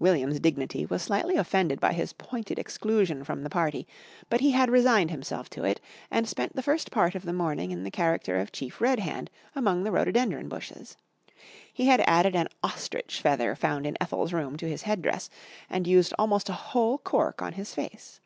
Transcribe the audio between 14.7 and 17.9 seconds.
head dress, and used almost a whole cork on his